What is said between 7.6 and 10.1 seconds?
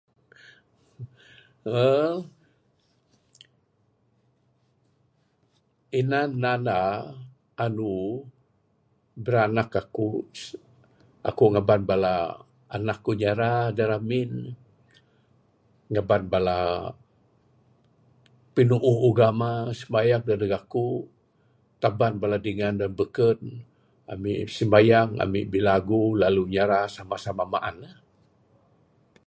andu biranak aku